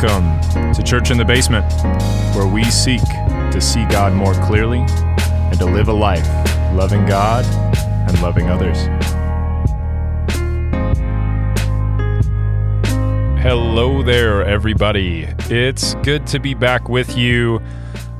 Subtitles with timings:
[0.00, 1.66] Welcome to Church in the Basement,
[2.36, 6.24] where we seek to see God more clearly and to live a life
[6.72, 7.44] loving God
[8.08, 8.78] and loving others.
[13.42, 15.26] Hello there, everybody.
[15.50, 17.60] It's good to be back with you.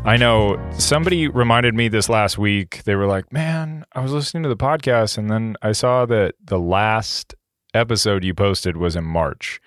[0.04, 2.82] I know somebody reminded me this last week.
[2.86, 6.35] They were like, Man, I was listening to the podcast and then I saw that
[6.43, 7.36] the last
[7.72, 9.61] episode you posted was in March.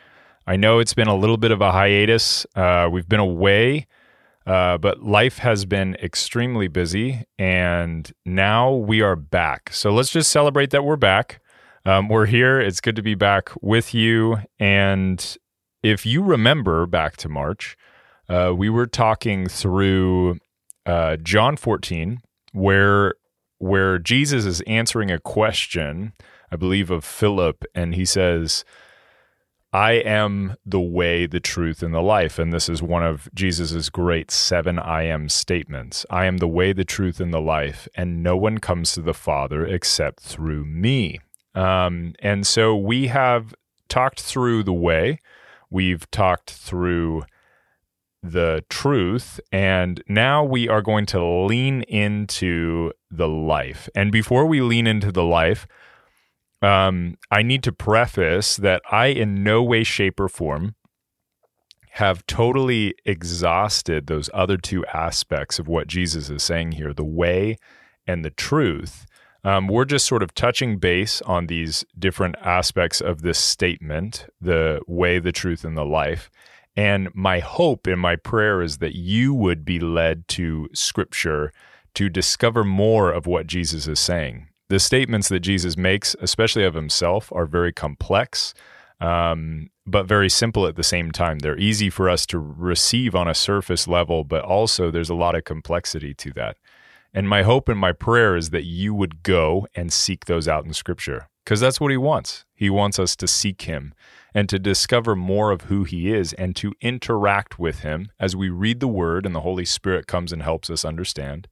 [0.52, 2.46] I know it's been a little bit of a hiatus.
[2.58, 3.88] Uh, we've been away,
[4.46, 9.72] uh, but life has been extremely busy, and now we are back.
[9.72, 11.40] So let's just celebrate that we're back.
[11.86, 12.60] Um, we're here.
[12.60, 14.40] It's good to be back with you.
[14.60, 15.38] And
[15.84, 17.78] if you remember back to March,
[18.28, 20.38] uh, we were talking through
[20.86, 22.20] uh, John 14,
[22.52, 23.14] where
[23.60, 26.12] where Jesus is answering a question,
[26.52, 28.66] I believe, of Philip, and he says,
[29.74, 32.38] I am the way, the truth, and the life.
[32.38, 36.06] And this is one of Jesus's great seven I am statements.
[36.10, 39.14] I am the way, the truth, and the life, and no one comes to the
[39.14, 41.20] Father except through me.
[41.56, 43.54] Um, and so we have
[43.88, 45.20] talked through the way,
[45.70, 47.24] we've talked through
[48.24, 53.90] the truth, and now we are going to lean into the life.
[53.96, 55.68] And before we lean into the life,
[56.62, 60.76] um, I need to preface that I, in no way, shape, or form,
[61.94, 67.58] have totally exhausted those other two aspects of what Jesus is saying here the way
[68.08, 69.06] and the truth.
[69.44, 74.82] Um, we're just sort of touching base on these different aspects of this statement the
[74.88, 76.30] way, the truth, and the life.
[76.76, 81.52] And my hope and my prayer is that you would be led to scripture
[81.96, 86.76] to discover more of what Jesus is saying the statements that Jesus makes, especially of
[86.76, 88.54] himself, are very complex,
[89.02, 91.40] um, but very simple at the same time.
[91.40, 95.36] They're easy for us to receive on a surface level, but also there's a lot
[95.36, 96.56] of complexity to that.
[97.14, 100.66] And my hope and my prayer is that you would go and seek those out
[100.66, 102.46] in Scripture, because that's what he wants.
[102.56, 103.94] He wants us to seek him
[104.34, 108.50] and to discover more of who he is and to interact with him as we
[108.50, 111.50] read the word and the Holy Spirit comes and helps us understand.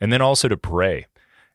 [0.00, 1.06] And then also to pray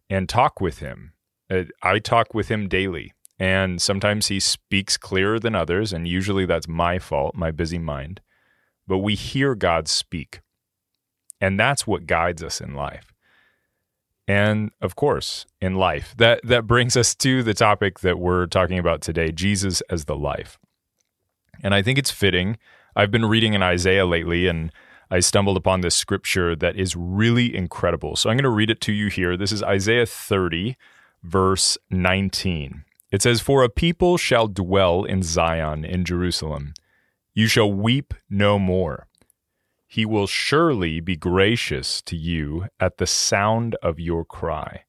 [0.10, 1.14] and talk with him.
[1.50, 6.46] Uh, I talk with him daily, and sometimes he speaks clearer than others, and usually
[6.46, 8.22] that's my fault, my busy mind.
[8.88, 10.42] But we hear God speak,
[11.40, 13.14] and that's what guides us in life.
[14.28, 18.78] And of course, in life, that, that brings us to the topic that we're talking
[18.78, 20.60] about today Jesus as the life.
[21.64, 22.58] And I think it's fitting.
[22.96, 24.72] I've been reading in Isaiah lately, and
[25.10, 28.16] I stumbled upon this scripture that is really incredible.
[28.16, 29.38] So I'm going to read it to you here.
[29.38, 30.76] This is Isaiah 30,
[31.24, 32.84] verse 19.
[33.12, 36.74] It says, For a people shall dwell in Zion, in Jerusalem.
[37.34, 39.08] You shall weep no more.
[39.88, 44.84] He will surely be gracious to you at the sound of your cry.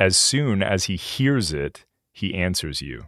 [0.00, 3.04] As soon as he hears it, he answers you.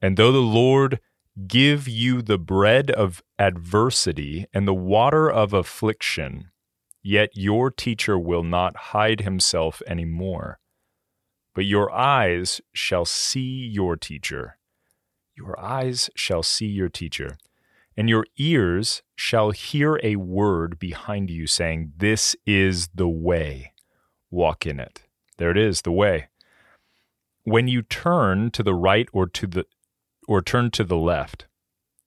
[0.00, 1.00] And though the Lord
[1.48, 6.50] give you the bread of adversity and the water of affliction,
[7.02, 10.58] yet your teacher will not hide himself any more.
[11.54, 14.58] But your eyes shall see your teacher.
[15.36, 17.36] Your eyes shall see your teacher,
[17.96, 23.72] and your ears shall hear a word behind you saying, This is the way.
[24.30, 25.02] Walk in it.
[25.38, 26.28] There it is, the way.
[27.42, 29.66] When you turn to the right or to the
[30.28, 31.46] or turn to the left.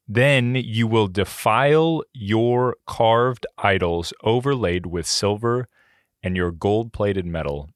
[0.07, 5.67] Then you will defile your carved idols overlaid with silver
[6.23, 7.69] and your gold plated metal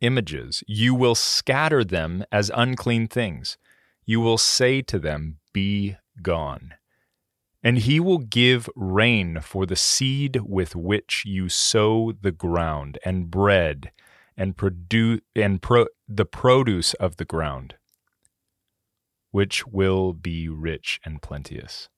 [0.00, 0.62] images.
[0.66, 3.58] You will scatter them as unclean things.
[4.04, 6.74] You will say to them, Be gone.
[7.62, 13.30] And he will give rain for the seed with which you sow the ground, and
[13.30, 13.90] bread,
[14.36, 17.76] and produce and pro- the produce of the ground
[19.34, 21.88] which will be rich and plenteous.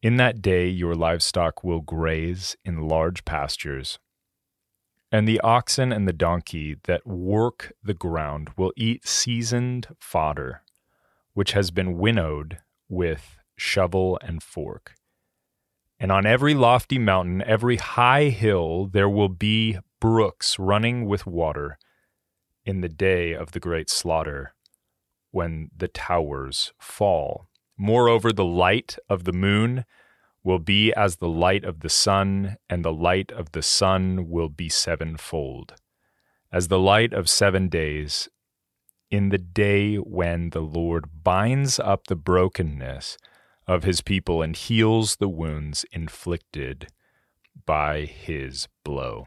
[0.00, 3.98] In that day your livestock will graze in large pastures,
[5.12, 10.62] and the oxen and the donkey that work the ground will eat seasoned fodder,
[11.34, 14.94] which has been winnowed with shovel and fork.
[16.00, 21.76] And on every lofty mountain, every high hill, there will be brooks running with water
[22.64, 24.54] in the day of the great slaughter
[25.30, 27.48] when the towers fall.
[27.76, 29.84] Moreover, the light of the moon
[30.42, 34.48] will be as the light of the sun, and the light of the sun will
[34.48, 35.74] be sevenfold,
[36.50, 38.28] as the light of seven days,
[39.10, 43.16] in the day when the Lord binds up the brokenness
[43.66, 46.88] of his people and heals the wounds inflicted
[47.66, 49.26] by his blow.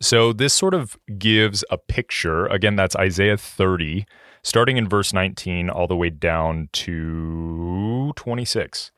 [0.00, 2.46] So, this sort of gives a picture.
[2.46, 4.04] Again, that's Isaiah 30,
[4.42, 8.92] starting in verse 19, all the way down to 26.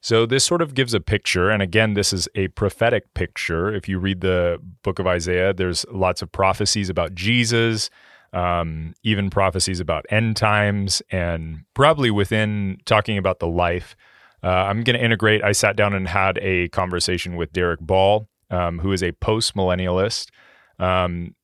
[0.00, 1.50] So, this sort of gives a picture.
[1.50, 3.74] And again, this is a prophetic picture.
[3.74, 7.90] If you read the book of Isaiah, there's lots of prophecies about Jesus,
[8.32, 13.96] um, even prophecies about end times, and probably within talking about the life.
[14.44, 15.42] Uh, I'm going to integrate.
[15.42, 19.54] I sat down and had a conversation with Derek Ball um, who is a post
[19.54, 20.30] millennialist.
[20.78, 21.34] Um,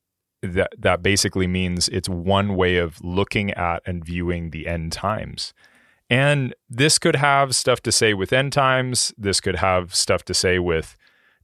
[0.43, 5.53] that that basically means it's one way of looking at and viewing the end times.
[6.09, 9.13] And this could have stuff to say with end times.
[9.17, 10.97] This could have stuff to say with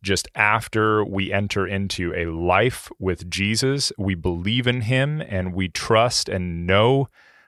[0.03, 5.69] just after we enter into a life with Jesus, we believe in him and we
[5.69, 7.07] trust and know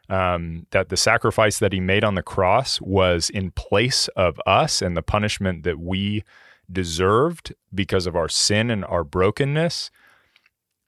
[0.10, 4.82] um, that the sacrifice that he made on the cross was in place of us
[4.82, 6.24] and the punishment that we
[6.70, 9.92] deserved because of our sin and our brokenness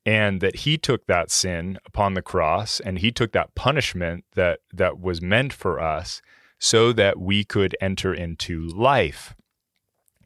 [0.06, 4.60] and that he took that sin upon the cross and he took that punishment that
[4.74, 6.22] that was meant for us
[6.60, 9.34] so that we could enter into life.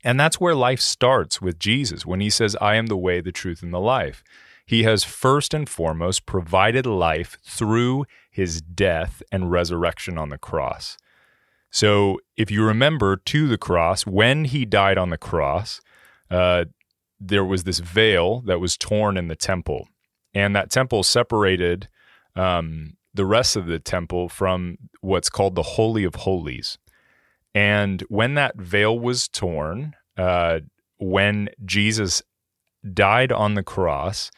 [0.03, 3.31] And that's where life starts with Jesus when he says i am the way the
[3.31, 4.23] truth and the life.
[4.65, 10.97] He has first and foremost provided life through his death and resurrection on the cross.
[11.69, 15.81] So if you remember to the cross, when he died on the cross,
[16.29, 16.65] uh,
[17.19, 19.87] there was this veil that was torn in the temple,
[20.33, 21.87] and that temple separated
[22.35, 26.77] um, the rest of the temple from what's called the Holy of Holies.
[27.55, 30.59] And when that veil was torn, uh,
[30.99, 32.21] when Jesus
[32.93, 34.29] died on the cross,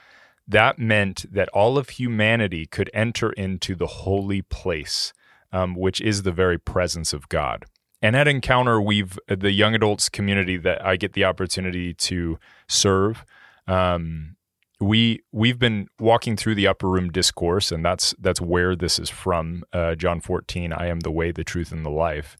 [0.48, 5.14] that meant that all of humanity could enter into the holy place
[5.52, 7.66] um, which is the very presence of God.
[8.02, 13.26] And at Encounter, we've the young adults community that I get the opportunity to serve.
[13.68, 14.36] Um,
[14.80, 19.10] we we've been walking through the upper room discourse, and that's that's where this is
[19.10, 19.64] from.
[19.74, 22.38] Uh, John fourteen, I am the way, the truth, and the life.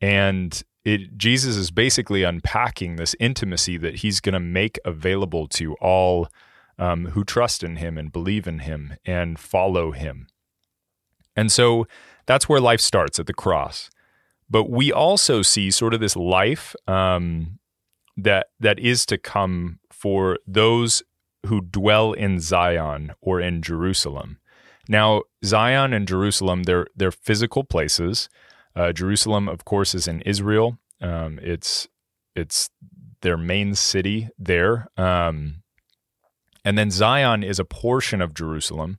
[0.00, 5.74] And it, Jesus is basically unpacking this intimacy that he's going to make available to
[5.80, 6.28] all
[6.78, 10.26] um, who trust in him and believe in him and follow him.
[11.34, 11.86] And so
[12.26, 13.90] that's where life starts at the cross.
[14.54, 17.58] But we also see sort of this life um,
[18.16, 21.02] that that is to come for those
[21.46, 24.38] who dwell in Zion or in Jerusalem.
[24.88, 28.28] Now, Zion and Jerusalem, they're they're physical places.
[28.76, 30.78] Uh, Jerusalem, of course, is in Israel.
[31.00, 31.88] Um, it's
[32.36, 32.70] it's
[33.22, 35.64] their main city there, um,
[36.64, 38.98] and then Zion is a portion of Jerusalem.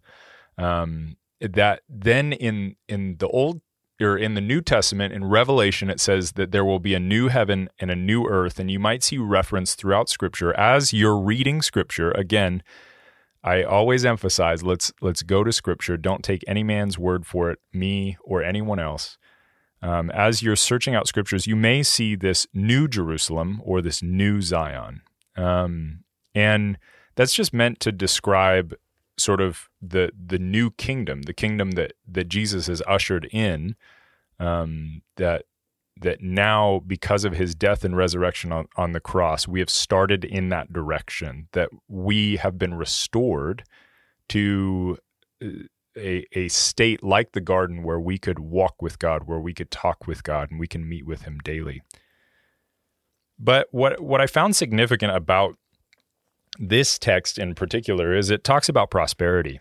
[0.58, 3.62] Um, that then in in the old
[4.02, 7.30] or in the New Testament in Revelation it says that there will be a new
[7.30, 10.54] heaven and a new earth and you might see reference throughout scripture.
[10.58, 12.64] As you're reading scripture again
[13.44, 15.98] I always emphasize let's let's go to scripture.
[15.98, 19.18] Don't take any man's word for it me or anyone else.
[19.82, 24.42] Um, as you're searching out scriptures you may see this new Jerusalem or this new
[24.42, 25.02] Zion.
[25.38, 26.04] Um,
[26.34, 26.78] and
[27.16, 28.76] that's just meant to describe
[29.18, 33.76] sort of the the new kingdom, the kingdom that that Jesus has ushered in,
[34.40, 35.46] um, that
[36.02, 40.26] that now because of his death and resurrection on, on the cross, we have started
[40.26, 41.48] in that direction.
[41.54, 43.64] That we have been restored
[44.30, 44.98] to
[45.44, 45.48] uh,
[45.98, 49.72] a a state like the garden where we could walk with God, where we could
[49.72, 51.82] talk with God, and we can meet with Him daily.
[53.40, 55.58] But what what I found significant about
[56.60, 59.60] this text in particular is it talks about prosperity.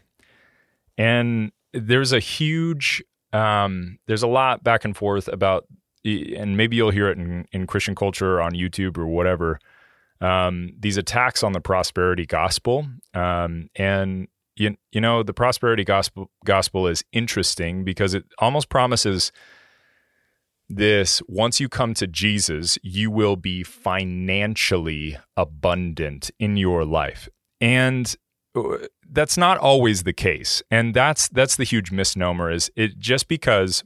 [0.97, 3.03] And there's a huge,
[3.35, 5.67] um, there's a lot back and forth about,
[6.05, 9.59] and maybe you'll hear it in, in Christian culture on YouTube or whatever,
[10.21, 12.87] um, these attacks on the prosperity gospel.
[13.13, 19.33] Um, and, you, you know, the prosperity gospel, gospel is interesting because it almost promises
[20.69, 27.29] this once you come to Jesus, you will be financially abundant in your life.
[27.61, 28.15] And
[28.57, 30.63] uh, that's not always the case.
[30.71, 33.83] And that's that's the huge misnomer is it just because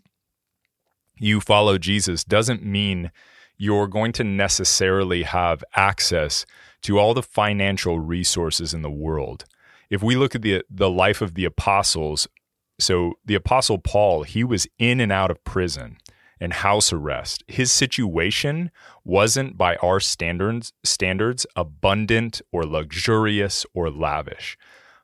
[1.18, 3.10] you follow Jesus doesn't mean
[3.56, 6.46] you're going to necessarily have access
[6.82, 9.44] to all the financial resources in the world.
[9.90, 12.26] If we look at the the life of the apostles,
[12.80, 15.98] so the apostle Paul, he was in and out of prison
[16.40, 17.42] and house arrest.
[17.48, 18.70] His situation
[19.04, 24.56] wasn't by our standards standards abundant or luxurious or lavish.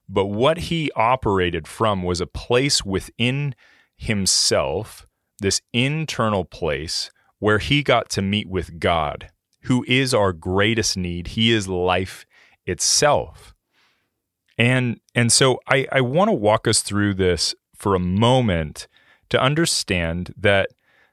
[0.08, 3.54] But what he operated from was a place within
[3.96, 5.06] himself
[5.40, 9.30] this internal place where he got to meet with God,
[9.62, 11.28] who is our greatest need.
[11.28, 12.24] He is life
[12.66, 13.54] itself.
[14.56, 18.86] And and so I, I want to walk us through this for a moment
[19.30, 20.70] to understand that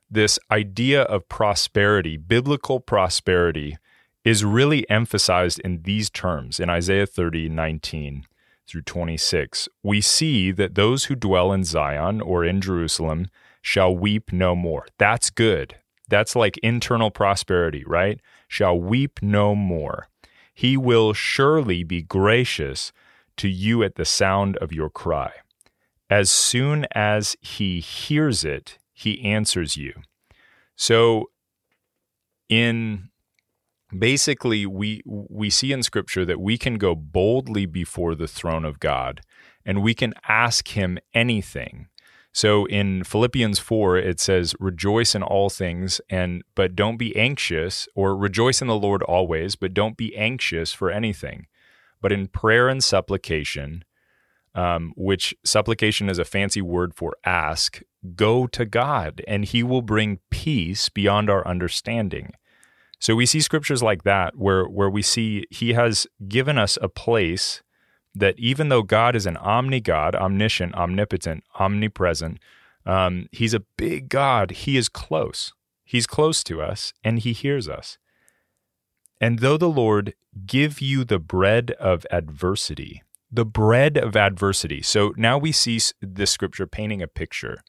[0.09, 3.77] this idea of prosperity, biblical prosperity,
[4.23, 8.25] is really emphasized in these terms in Isaiah 30, 19
[8.71, 9.67] through 26.
[9.83, 13.27] We see that those who dwell in Zion or in Jerusalem
[13.61, 14.87] shall weep no more.
[14.97, 15.75] That's good.
[16.09, 18.19] That's like internal prosperity, right?
[18.47, 20.07] Shall weep no more.
[20.53, 22.91] He will surely be gracious
[23.37, 25.31] to you at the sound of your cry.
[26.09, 29.93] As soon as he hears it, he answers you.
[30.75, 31.29] So,
[32.49, 33.10] in
[33.97, 38.79] basically we we see in scripture that we can go boldly before the throne of
[38.79, 39.21] God
[39.65, 41.87] and we can ask him anything.
[42.33, 47.87] So in Philippians 4 it says rejoice in all things and but don't be anxious
[47.95, 51.47] or rejoice in the Lord always but don't be anxious for anything.
[52.01, 53.83] But in prayer and supplication
[54.53, 57.81] um, which supplication is a fancy word for ask
[58.15, 62.33] go to God and he will bring peace beyond our understanding
[63.01, 66.87] so we see scriptures like that where where we see he has given us a
[66.87, 67.63] place
[68.13, 72.37] that even though God is an omni God, omniscient, omnipotent, omnipresent,
[72.85, 74.51] um, he's a big God.
[74.51, 75.51] He is close.
[75.83, 77.97] He's close to us and he hears us.
[79.19, 80.13] And though the Lord
[80.45, 84.83] give you the bread of adversity, the bread of adversity.
[84.83, 87.63] So now we see this scripture painting a picture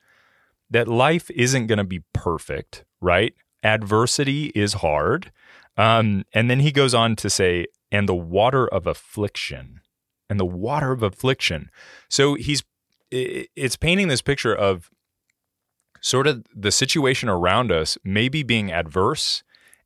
[0.68, 3.34] that life isn't going to be perfect, right?
[3.62, 5.32] Adversity is hard.
[5.76, 9.80] Um, and then he goes on to say, and the water of affliction,
[10.28, 11.70] and the water of affliction.
[12.08, 12.62] So he's
[13.10, 14.90] it's painting this picture of
[16.00, 19.42] sort of the situation around us maybe being adverse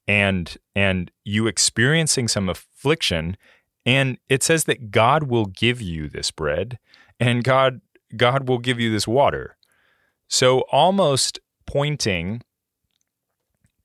[0.07, 3.37] and and you experiencing some affliction
[3.85, 6.79] and it says that God will give you this bread
[7.19, 7.81] and God
[8.17, 9.57] God will give you this water.
[10.29, 12.43] So almost pointing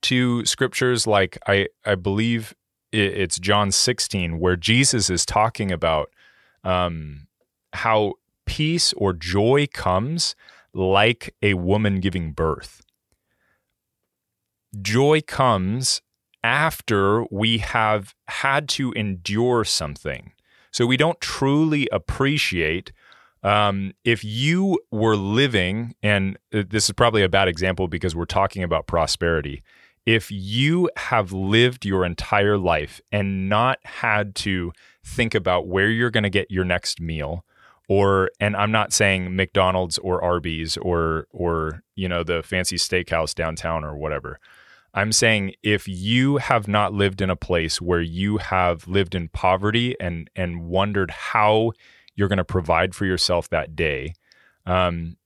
[0.02, 2.54] to scriptures like I, I believe
[2.92, 6.10] it's John 16, where Jesus is talking about
[6.62, 7.26] um,
[7.72, 10.34] how peace or joy comes
[10.74, 12.82] like a woman giving birth.
[14.80, 16.02] Joy comes
[16.44, 20.32] after we have had to endure something.
[20.70, 22.92] So we don't truly appreciate
[23.42, 28.24] um, if you were living, and uh, this is probably a bad example because we're
[28.24, 29.62] talking about prosperity
[30.06, 34.72] if you have lived your entire life and not had to
[35.04, 37.44] think about where you're going to get your next meal
[37.88, 43.34] or and I'm not saying McDonald's or Arby's or or you know the fancy steakhouse
[43.34, 44.38] downtown or whatever.
[44.94, 49.28] I'm saying if you have not lived in a place where you have lived in
[49.28, 51.72] poverty and and wondered how
[52.14, 54.14] you're going to provide for yourself that day,
[54.66, 55.16] um,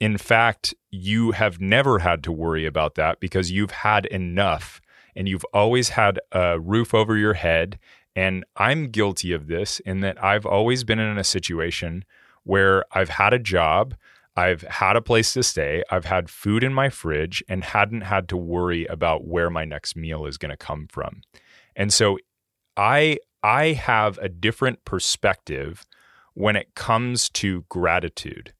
[0.00, 4.80] in fact, you have never had to worry about that because you've had enough
[5.16, 7.78] and you've always had a roof over your head.
[8.14, 12.04] And I'm guilty of this in that I've always been in a situation
[12.44, 13.94] where I've had a job,
[14.36, 18.28] I've had a place to stay, I've had food in my fridge, and hadn't had
[18.28, 21.22] to worry about where my next meal is going to come from.
[21.74, 22.18] And so
[22.76, 25.84] I I have a different perspective
[26.34, 28.52] when it comes to gratitude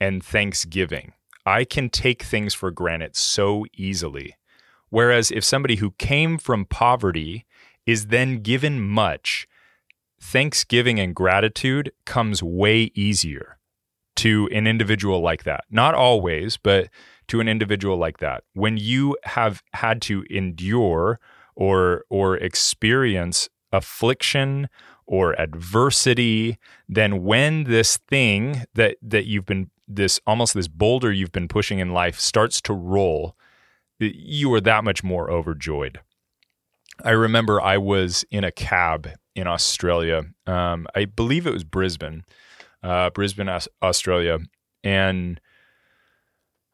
[0.00, 1.12] and thanksgiving.
[1.46, 4.36] I can take things for granted so easily.
[4.88, 7.46] Whereas if somebody who came from poverty
[7.86, 9.46] is then given much,
[10.20, 13.58] thanksgiving and gratitude comes way easier
[14.16, 15.64] to an individual like that.
[15.70, 16.88] Not always, but
[17.28, 18.44] to an individual like that.
[18.52, 21.20] When you have had to endure
[21.54, 24.68] or or experience affliction
[25.06, 31.32] or adversity, then when this thing that that you've been this almost this boulder you've
[31.32, 33.36] been pushing in life starts to roll,
[33.98, 36.00] you are that much more overjoyed.
[37.04, 40.24] I remember I was in a cab in Australia.
[40.46, 42.24] Um, I believe it was Brisbane,
[42.82, 43.48] uh, Brisbane,
[43.82, 44.38] Australia,
[44.84, 45.40] and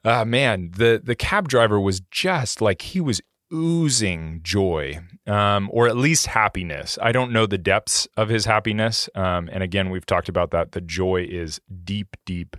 [0.04, 3.20] uh, man, the the cab driver was just like he was
[3.52, 6.99] oozing joy, um, or at least happiness.
[7.00, 10.73] I don't know the depths of his happiness, um, and again, we've talked about that.
[10.73, 12.56] The joy is deep, deep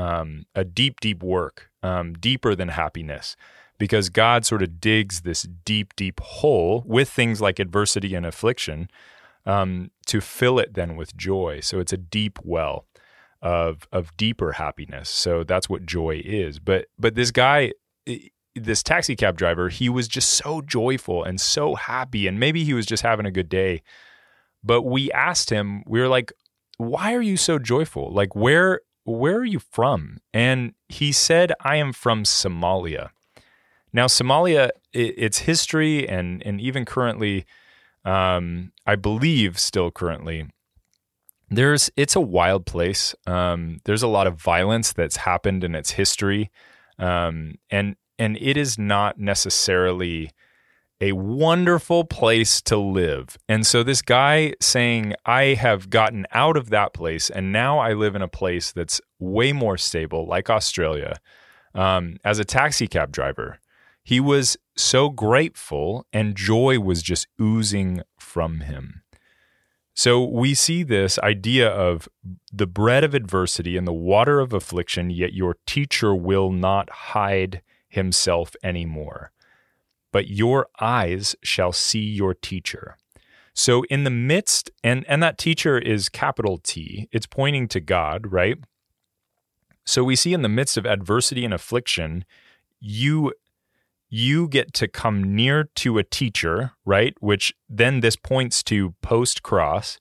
[0.00, 3.36] um, a deep, deep work, um, deeper than happiness,
[3.78, 8.88] because God sort of digs this deep, deep hole with things like adversity and affliction
[9.46, 11.60] um, to fill it then with joy.
[11.60, 12.86] So it's a deep well
[13.42, 15.08] of of deeper happiness.
[15.08, 16.58] So that's what joy is.
[16.58, 17.72] But but this guy
[18.54, 22.26] this taxi cab driver, he was just so joyful and so happy.
[22.26, 23.82] And maybe he was just having a good day.
[24.62, 26.32] But we asked him, we were like,
[26.76, 28.12] why are you so joyful?
[28.12, 30.18] Like, where where are you from?
[30.32, 33.10] And he said, I am from Somalia.
[33.92, 37.44] Now, Somalia, its history and and even currently,
[38.04, 40.48] um, I believe still currently,
[41.48, 43.14] there's it's a wild place.
[43.26, 46.50] Um, there's a lot of violence that's happened in its history,
[46.98, 50.30] um, and and it is not necessarily
[51.00, 53.38] a wonderful place to live.
[53.48, 57.94] And so this guy saying, I have gotten out of that place and now I
[57.94, 61.18] live in a place that's way more stable, like Australia,
[61.74, 63.58] um, as a taxi cab driver.
[64.02, 69.02] He was so grateful and joy was just oozing from him.
[69.94, 72.08] So we see this idea of
[72.52, 77.60] the bread of adversity and the water of affliction, yet your teacher will not hide
[77.88, 79.32] himself anymore.
[80.12, 82.96] But your eyes shall see your teacher.
[83.54, 88.32] So in the midst, and, and that teacher is capital T, it's pointing to God,
[88.32, 88.58] right?
[89.84, 92.24] So we see in the midst of adversity and affliction,
[92.80, 93.32] you
[94.12, 97.14] you get to come near to a teacher, right?
[97.20, 100.00] Which then this points to post cross,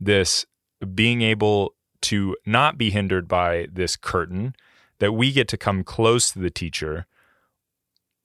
[0.00, 0.46] this
[0.94, 4.54] being able to not be hindered by this curtain,
[4.98, 7.06] that we get to come close to the teacher,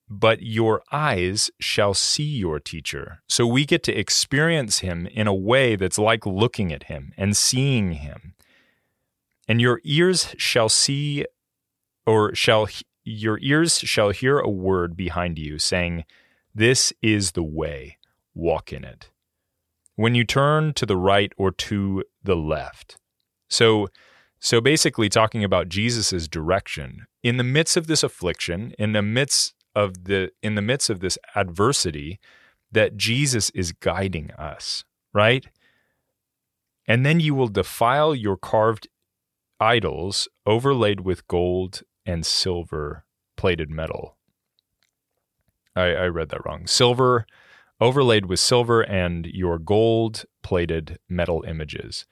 [0.09, 3.21] but your eyes shall see your teacher.
[3.27, 7.35] So we get to experience him in a way that's like looking at him and
[7.35, 8.35] seeing him.
[9.47, 11.25] And your ears shall see,
[12.05, 12.67] or shall
[13.03, 16.05] your ears shall hear a word behind you saying,
[16.53, 17.97] This is the way,
[18.33, 19.11] walk in it.
[19.95, 22.97] When you turn to the right or to the left.
[23.47, 23.87] So,
[24.39, 29.53] so basically, talking about Jesus' direction in the midst of this affliction, in the midst
[29.75, 32.19] of the in the midst of this adversity,
[32.71, 34.83] that Jesus is guiding us,
[35.13, 35.45] right?
[36.87, 38.87] And then you will defile your carved
[39.59, 43.05] idols overlaid with gold and silver
[43.37, 44.17] plated metal.
[45.75, 46.67] I, I read that wrong.
[46.67, 47.25] Silver
[47.81, 52.05] overlaid with silver and your gold plated metal images.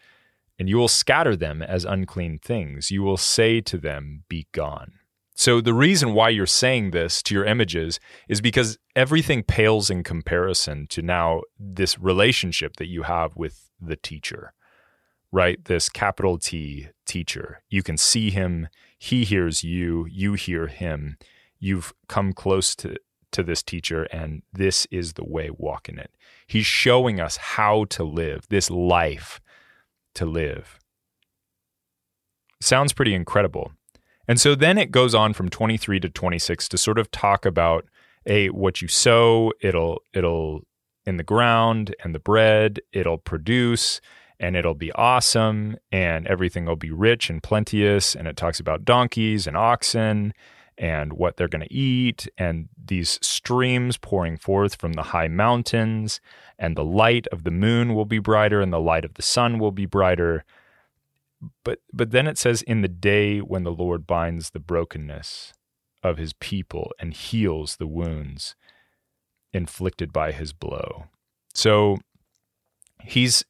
[0.59, 2.91] And you will scatter them as unclean things.
[2.91, 4.93] You will say to them, Be gone.
[5.35, 10.03] So, the reason why you're saying this to your images is because everything pales in
[10.03, 14.53] comparison to now this relationship that you have with the teacher,
[15.31, 15.63] right?
[15.65, 17.61] This capital T teacher.
[17.69, 18.67] You can see him,
[18.97, 21.17] he hears you, you hear him.
[21.59, 22.95] You've come close to,
[23.31, 26.11] to this teacher, and this is the way, walk in it.
[26.45, 29.41] He's showing us how to live, this life
[30.15, 30.79] to live.
[32.61, 33.71] Sounds pretty incredible.
[34.27, 37.85] And so then it goes on from 23 to 26 to sort of talk about
[38.25, 40.61] a what you sow, it'll it'll
[41.05, 43.99] in the ground and the bread, it'll produce
[44.39, 48.15] and it'll be awesome and everything will be rich and plenteous.
[48.15, 50.33] And it talks about donkeys and oxen
[50.77, 56.19] and what they're going to eat and these streams pouring forth from the high mountains.
[56.57, 59.59] And the light of the moon will be brighter and the light of the sun
[59.59, 60.45] will be brighter.
[61.63, 65.53] But, but then it says, in the day when the Lord binds the brokenness
[66.01, 68.55] of his people and heals the wounds
[69.53, 71.05] inflicted by his blow.
[71.53, 71.97] So
[73.01, 73.43] he's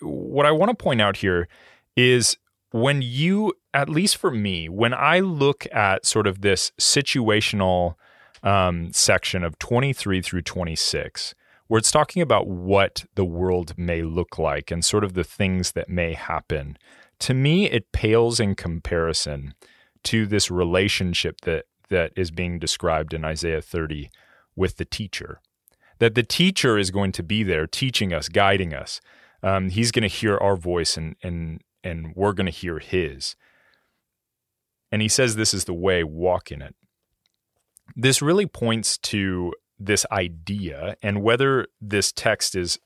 [0.00, 1.48] what I want to point out here
[1.96, 2.36] is
[2.72, 7.94] when you, at least for me, when I look at sort of this situational
[8.42, 11.34] um, section of 23 through 26,
[11.70, 15.70] where it's talking about what the world may look like and sort of the things
[15.70, 16.76] that may happen,
[17.20, 19.54] to me, it pales in comparison
[20.02, 24.10] to this relationship that that is being described in Isaiah 30
[24.56, 25.40] with the teacher.
[26.00, 29.00] That the teacher is going to be there teaching us, guiding us,
[29.40, 33.36] um, he's going to hear our voice and and and we're going to hear his.
[34.90, 36.74] And he says this is the way, walk in it.
[37.94, 42.78] This really points to this idea and whether this text is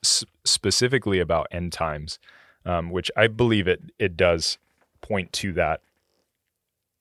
[0.45, 2.17] specifically about end times,
[2.65, 4.57] um, which I believe it it does
[5.01, 5.81] point to that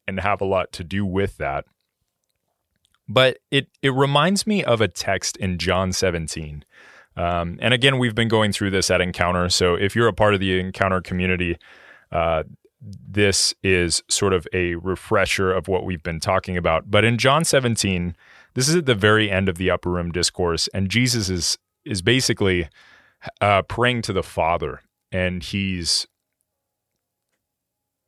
[0.07, 1.65] and have a lot to do with that.
[3.09, 6.65] But it it reminds me of a text in John 17
[7.17, 9.49] um, and again, we've been going through this at Encounter.
[9.49, 11.57] So if you're a part of the Encounter community,
[12.11, 12.43] uh,
[12.81, 16.91] this is sort of a refresher of what we've been talking about.
[16.91, 18.17] But in John 17,
[18.55, 22.03] this is at the very end of the upper room discourse, and Jesus is is
[22.03, 22.69] basically
[23.40, 24.81] uh, praying to the Father,
[25.12, 26.07] and he's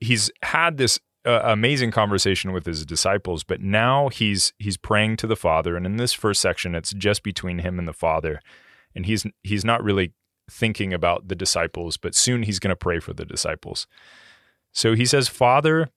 [0.01, 5.27] he's had this uh, amazing conversation with his disciples, but now he's he's praying to
[5.27, 8.41] the Father, and in this first section, it's just between him and the Father,
[8.95, 10.13] and he's he's not really
[10.51, 13.87] thinking about the disciples, but soon he's going to pray for the disciples.
[14.73, 15.89] So he says, Father,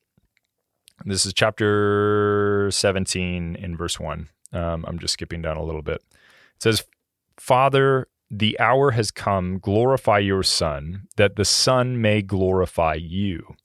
[1.05, 4.29] this is chapter 17 in verse 1.
[4.51, 6.03] Um, I'm just skipping down a little bit.
[6.55, 6.83] It says,
[7.37, 13.55] Father, the hour has come, glorify your Son, that the Son may glorify you,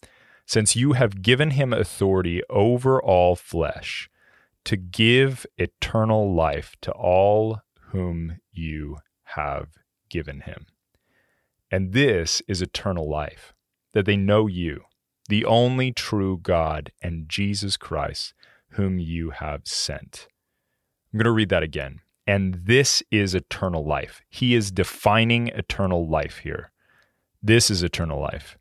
[0.46, 4.08] since you have given him authority over all flesh
[4.64, 9.68] to give eternal life to all whom you have
[10.08, 10.66] given him.
[11.70, 13.52] And this is eternal life,
[13.92, 14.82] that they know you,
[15.28, 18.32] the only true God, and Jesus Christ,
[18.70, 20.28] whom you have sent.
[21.14, 22.00] I'm going to read that again.
[22.26, 24.20] And this is eternal life.
[24.28, 26.72] He is defining eternal life here.
[27.40, 28.58] This is eternal life.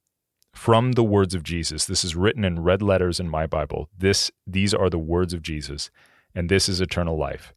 [0.53, 1.85] From the words of Jesus.
[1.85, 3.89] This is written in red letters in my Bible.
[3.97, 5.89] This these are the words of Jesus,
[6.35, 7.55] and this is eternal life,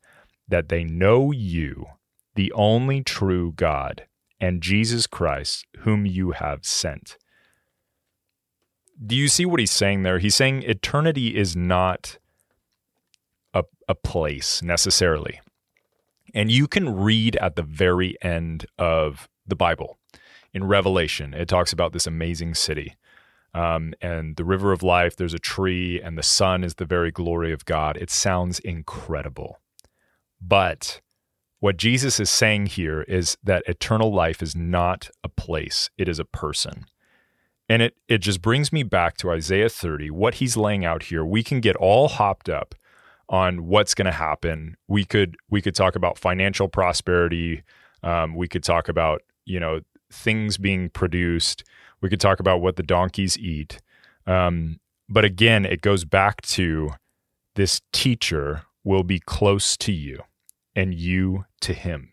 [0.48, 1.84] that they know you,
[2.34, 4.06] the only true God,
[4.40, 7.18] and Jesus Christ, whom you have sent.
[9.04, 10.20] Do you see what he's saying there?
[10.20, 12.16] He's saying eternity is not
[13.88, 15.40] a, place necessarily.
[16.34, 19.96] And you can read at the very end of the Bible
[20.52, 22.96] in Revelation, it talks about this amazing city.
[23.52, 27.10] Um, and the river of life, there's a tree, and the sun is the very
[27.10, 27.96] glory of God.
[27.96, 29.58] It sounds incredible.
[30.40, 31.00] But
[31.60, 36.18] what Jesus is saying here is that eternal life is not a place, it is
[36.18, 36.86] a person.
[37.68, 41.24] And it, it just brings me back to Isaiah 30, what he's laying out here.
[41.24, 42.74] We can get all hopped up
[43.28, 44.76] on what's going to happen.
[44.88, 47.62] We could we could talk about financial prosperity.
[48.02, 49.80] Um, we could talk about you know
[50.12, 51.64] things being produced.
[52.00, 53.80] We could talk about what the donkeys eat.
[54.26, 56.90] Um, but again, it goes back to
[57.54, 60.22] this teacher will be close to you
[60.74, 62.12] and you to him.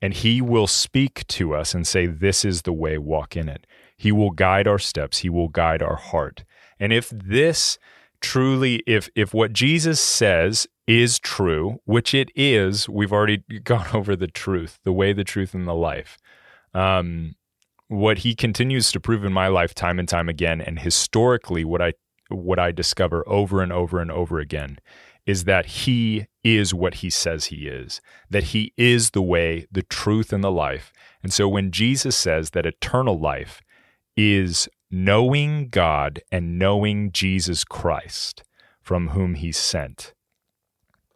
[0.00, 3.66] And he will speak to us and say, This is the way, walk in it.
[3.96, 6.44] He will guide our steps, he will guide our heart.
[6.78, 7.78] And if this
[8.22, 14.16] truly, if if what Jesus says is true, which it is, we've already gone over
[14.16, 16.16] the truth, the way, the truth, and the life.
[16.72, 17.34] Um,
[17.88, 21.82] what he continues to prove in my life time and time again, and historically, what
[21.82, 21.92] I
[22.30, 24.78] what I discover over and over and over again
[25.26, 29.82] is that he is what he says he is, that he is the way, the
[29.82, 30.92] truth, and the life.
[31.22, 33.62] And so when Jesus says that eternal life
[34.16, 38.44] is knowing God and knowing Jesus Christ,
[38.82, 40.12] from whom he sent,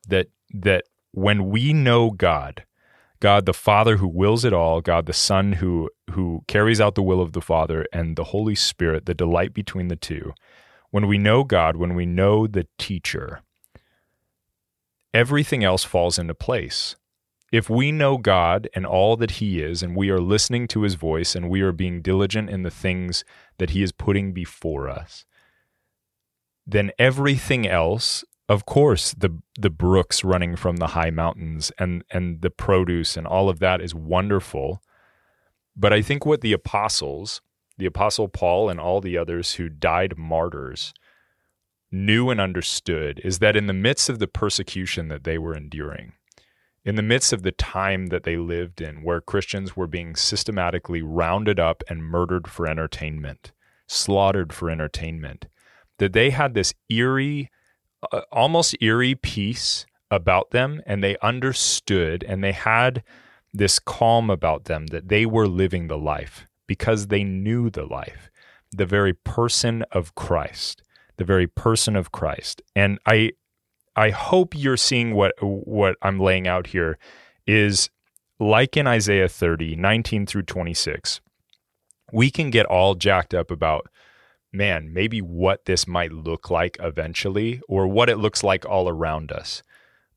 [0.09, 2.65] that that when we know God,
[3.21, 7.03] God the Father who wills it all, God the Son who who carries out the
[7.03, 10.33] will of the Father, and the Holy Spirit, the delight between the two,
[10.91, 13.43] when we know God, when we know the teacher,
[15.13, 16.97] everything else falls into place.
[17.57, 20.95] If we know God and all that He is, and we are listening to His
[20.95, 23.25] voice, and we are being diligent in the things
[23.57, 25.25] that He is putting before us,
[26.67, 32.43] then everything else, of course, the the brooks running from the high mountains and and
[32.43, 34.83] the produce and all of that is wonderful.
[35.75, 37.41] But I think what the apostles,
[37.79, 40.93] the apostle Paul and all the others who died martyrs,
[41.91, 46.13] knew and understood is that in the midst of the persecution that they were enduring,
[46.87, 51.03] in the midst of the time that they lived in, where Christians were being systematically
[51.03, 53.53] rounded up and murdered for entertainment,
[53.87, 55.47] slaughtered for entertainment,
[55.99, 57.51] that they had this eerie,
[58.13, 63.03] uh, almost eerie peace about them, and they understood and they had
[63.53, 68.31] this calm about them that they were living the life because they knew the life,
[68.71, 70.83] the very person of Christ
[71.17, 72.63] the very person of Christ.
[72.75, 73.33] And I
[73.97, 76.99] I hope you're seeing what what I'm laying out here
[77.47, 77.89] is
[78.39, 81.23] like in Isaiah 30, 19 through 26.
[82.13, 83.89] We can get all jacked up about
[84.53, 89.33] man, maybe what this might look like eventually or what it looks like all around
[89.33, 89.63] us.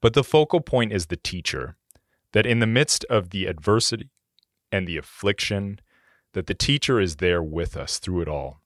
[0.02, 1.76] But the focal point is the teacher,
[2.34, 4.10] that in the midst of the adversity
[4.72, 5.80] and the affliction,
[6.34, 8.62] that the teacher is there with us through it all.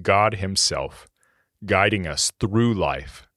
[0.00, 1.06] God Himself,
[1.64, 3.27] guiding us through life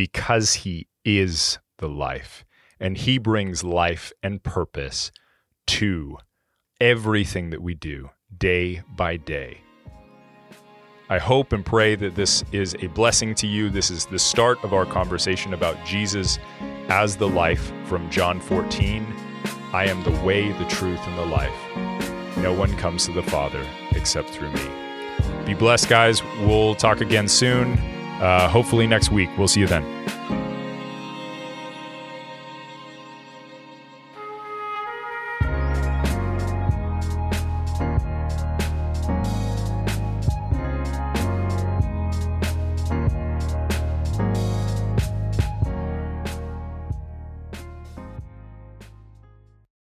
[0.00, 2.46] because He is the life.
[2.80, 5.12] And He brings life and purpose
[5.66, 6.16] to
[6.80, 9.60] everything that we do day by day.
[11.10, 13.68] I hope and pray that this is a blessing to you.
[13.68, 16.38] This is the start of our conversation about Jesus
[16.88, 19.06] as the life from John 14.
[19.74, 22.38] I am the way, the truth, and the life.
[22.38, 24.66] No one comes to the Father except through me.
[25.44, 26.22] Be blessed, guys.
[26.46, 27.99] We'll talk again soon.
[28.20, 29.30] Uh, hopefully next week.
[29.36, 29.84] We'll see you then.